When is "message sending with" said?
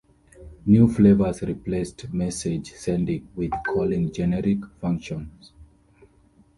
2.11-3.51